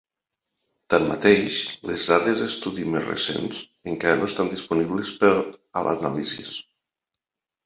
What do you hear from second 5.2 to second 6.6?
per a l'anàlisi.